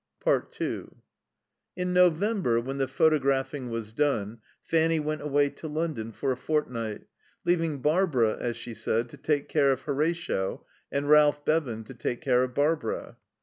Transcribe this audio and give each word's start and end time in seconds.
2 0.25 0.95
In 1.75 1.93
November, 1.93 2.59
when 2.59 2.79
the 2.79 2.87
photographing 2.87 3.69
was 3.69 3.93
done, 3.93 4.39
Fanny 4.59 4.99
went 4.99 5.21
away 5.21 5.47
to 5.47 5.67
London 5.67 6.11
for 6.11 6.31
a 6.31 6.35
fortnight, 6.35 7.01
leaving 7.45 7.83
Barbara, 7.83 8.35
as 8.41 8.57
she 8.57 8.73
said, 8.73 9.09
to 9.09 9.17
take 9.17 9.47
care 9.47 9.71
of 9.71 9.81
Horatio, 9.81 10.65
and 10.91 11.07
Ralph 11.07 11.45
Bevan 11.45 11.83
to 11.83 11.93
take 11.93 12.19
care 12.19 12.41
of 12.41 12.55
Barbara. 12.55 13.17